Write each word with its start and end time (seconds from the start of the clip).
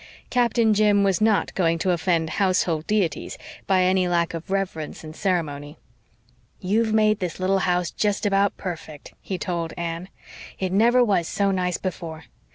Captain 0.31 0.73
Jim 0.73 1.03
was 1.03 1.21
not 1.21 1.53
going 1.53 1.77
to 1.77 1.91
offend 1.91 2.31
household 2.41 2.87
deities 2.87 3.37
by 3.67 3.83
any 3.83 4.07
lack 4.07 4.33
of 4.33 4.49
reverence 4.49 5.03
and 5.03 5.15
ceremony. 5.15 5.77
"You've 6.59 6.91
made 6.91 7.19
this 7.19 7.39
little 7.39 7.59
house 7.69 7.91
just 7.91 8.25
about 8.25 8.57
perfect," 8.57 9.13
he 9.21 9.37
told 9.37 9.73
Anne. 9.77 10.09
"It 10.57 10.71
never 10.71 11.03
was 11.05 11.27
so 11.27 11.51
nice 11.51 11.77
before. 11.77 12.23